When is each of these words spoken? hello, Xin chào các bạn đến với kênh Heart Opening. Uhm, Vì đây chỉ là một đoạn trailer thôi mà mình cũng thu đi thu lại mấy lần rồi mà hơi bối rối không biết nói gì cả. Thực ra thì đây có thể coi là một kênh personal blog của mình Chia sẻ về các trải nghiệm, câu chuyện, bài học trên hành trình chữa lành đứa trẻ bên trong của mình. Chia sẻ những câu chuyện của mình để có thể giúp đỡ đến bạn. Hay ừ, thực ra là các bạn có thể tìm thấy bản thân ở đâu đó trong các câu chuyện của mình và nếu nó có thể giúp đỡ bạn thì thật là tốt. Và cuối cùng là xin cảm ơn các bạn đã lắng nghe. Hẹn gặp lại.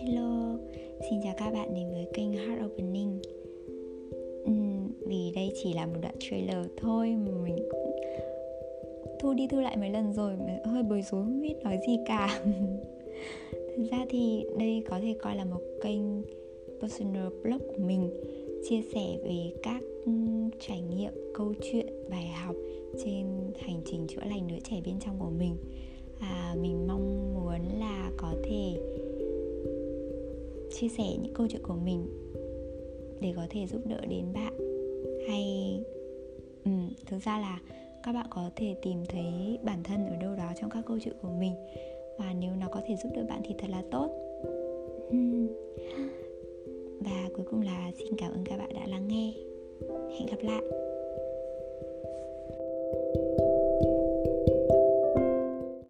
hello, 0.00 0.56
Xin 1.10 1.20
chào 1.24 1.34
các 1.38 1.52
bạn 1.52 1.74
đến 1.74 1.92
với 1.92 2.06
kênh 2.14 2.32
Heart 2.32 2.64
Opening. 2.64 3.18
Uhm, 4.50 4.88
Vì 5.06 5.32
đây 5.34 5.52
chỉ 5.62 5.72
là 5.72 5.86
một 5.86 5.98
đoạn 6.02 6.14
trailer 6.18 6.66
thôi 6.76 7.16
mà 7.26 7.30
mình 7.44 7.56
cũng 7.70 8.00
thu 9.20 9.34
đi 9.34 9.46
thu 9.50 9.60
lại 9.60 9.76
mấy 9.76 9.90
lần 9.90 10.12
rồi 10.12 10.36
mà 10.36 10.70
hơi 10.70 10.82
bối 10.82 11.02
rối 11.02 11.24
không 11.24 11.42
biết 11.42 11.54
nói 11.64 11.78
gì 11.86 11.98
cả. 12.06 12.42
Thực 13.76 13.90
ra 13.90 14.06
thì 14.10 14.44
đây 14.58 14.82
có 14.88 15.00
thể 15.00 15.16
coi 15.22 15.36
là 15.36 15.44
một 15.44 15.60
kênh 15.82 16.00
personal 16.80 17.28
blog 17.42 17.58
của 17.58 17.82
mình 17.86 18.10
Chia 18.68 18.80
sẻ 18.94 19.18
về 19.24 19.52
các 19.62 19.82
trải 20.60 20.80
nghiệm, 20.80 21.12
câu 21.34 21.54
chuyện, 21.62 21.86
bài 22.10 22.26
học 22.26 22.56
trên 23.04 23.26
hành 23.58 23.80
trình 23.84 24.06
chữa 24.06 24.20
lành 24.30 24.48
đứa 24.48 24.58
trẻ 24.70 24.76
bên 24.84 24.94
trong 25.00 25.18
của 25.18 25.30
mình. 25.38 25.56
Chia 30.72 30.88
sẻ 30.88 31.04
những 31.22 31.34
câu 31.34 31.46
chuyện 31.50 31.62
của 31.62 31.74
mình 31.74 32.06
để 33.20 33.32
có 33.36 33.46
thể 33.50 33.66
giúp 33.66 33.80
đỡ 33.86 34.00
đến 34.08 34.24
bạn. 34.34 34.52
Hay 35.28 35.44
ừ, 36.64 36.70
thực 37.06 37.18
ra 37.24 37.38
là 37.38 37.60
các 38.02 38.12
bạn 38.12 38.26
có 38.30 38.50
thể 38.56 38.76
tìm 38.82 39.04
thấy 39.08 39.58
bản 39.62 39.82
thân 39.84 40.06
ở 40.06 40.16
đâu 40.16 40.36
đó 40.36 40.52
trong 40.60 40.70
các 40.70 40.84
câu 40.86 40.98
chuyện 41.04 41.14
của 41.22 41.30
mình 41.38 41.54
và 42.18 42.34
nếu 42.40 42.52
nó 42.60 42.66
có 42.70 42.80
thể 42.86 42.96
giúp 43.02 43.08
đỡ 43.14 43.24
bạn 43.28 43.40
thì 43.44 43.54
thật 43.58 43.70
là 43.70 43.82
tốt. 43.90 44.08
Và 47.00 47.28
cuối 47.36 47.46
cùng 47.50 47.60
là 47.60 47.92
xin 47.98 48.16
cảm 48.18 48.32
ơn 48.32 48.44
các 48.44 48.56
bạn 48.56 48.68
đã 48.74 48.86
lắng 48.86 49.08
nghe. 49.08 49.32
Hẹn 50.18 50.26
gặp 50.26 50.38
lại. 50.42 50.87